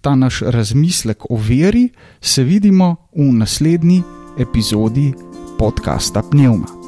ta 0.00 0.14
naš 0.16 0.40
razmislek 0.40 1.28
o 1.28 1.36
veri. 1.36 1.92
Se 2.16 2.44
vidimo 2.48 3.12
v 3.12 3.28
naslednji 3.36 4.00
epizodi 4.40 5.12
podcasta 5.60 6.24
Pnevma. 6.24 6.83